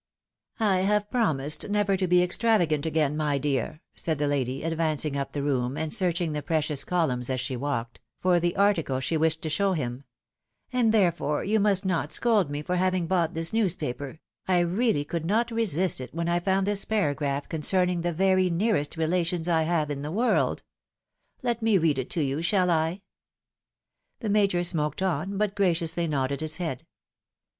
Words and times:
"I 0.59 0.77
have 0.79 1.11
promised 1.11 1.69
never 1.69 1.95
to 1.95 2.07
be 2.07 2.23
extravagant 2.23 2.87
again, 2.87 3.15
my 3.15 3.37
dear," 3.37 3.81
said 3.93 4.17
the 4.17 4.25
lady, 4.25 4.63
advancing 4.63 5.15
up 5.15 5.31
the 5.33 5.43
room, 5.43 5.77
and 5.77 5.93
searching 5.93 6.31
the 6.33 6.41
precious 6.41 6.83
columns 6.83 7.29
as 7.29 7.39
she 7.39 7.55
walked, 7.55 8.01
for 8.19 8.39
the 8.39 8.55
article 8.55 8.99
she 8.99 9.15
wished 9.15 9.43
to 9.43 9.49
show 9.51 9.73
him," 9.73 10.03
and 10.73 10.91
therefore 10.91 11.43
you 11.43 11.59
must 11.59 11.85
not 11.85 12.11
scold 12.11 12.49
me 12.49 12.63
for 12.63 12.77
having 12.77 13.05
bought 13.05 13.35
this 13.35 13.53
newspaper, 13.53 14.19
I 14.47 14.63
reaUy 14.63 15.07
could 15.07 15.23
not 15.23 15.51
resist 15.51 16.01
it 16.01 16.15
when 16.15 16.27
I 16.27 16.39
found 16.39 16.65
this 16.65 16.83
para 16.83 17.13
graph 17.13 17.47
concerning 17.47 18.01
the 18.01 18.11
very 18.11 18.49
nearest 18.49 18.97
relations 18.97 19.47
I 19.47 19.61
have 19.61 19.91
in 19.91 20.01
the 20.01 20.11
world. 20.11 20.63
Let 21.43 21.61
me 21.61 21.77
read 21.77 21.99
it 21.99 22.09
to 22.09 22.23
you, 22.23 22.41
shall 22.41 22.71
I?" 22.71 23.03
FAMILY 24.19 24.19
CONNECTIONS. 24.19 24.31
21 24.31 24.33
The 24.33 24.39
Major 24.39 24.63
smoked 24.67 25.01
on, 25.03 25.37
but 25.37 25.53
graciously 25.55 26.07
nodded 26.07 26.41
his 26.41 26.55
head. 26.55 26.87